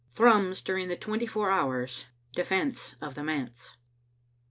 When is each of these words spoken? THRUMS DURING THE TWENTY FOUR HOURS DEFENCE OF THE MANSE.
THRUMS 0.15 0.63
DURING 0.63 0.87
THE 0.87 0.95
TWENTY 0.95 1.27
FOUR 1.27 1.51
HOURS 1.51 2.07
DEFENCE 2.33 2.95
OF 3.01 3.13
THE 3.13 3.23
MANSE. 3.23 3.77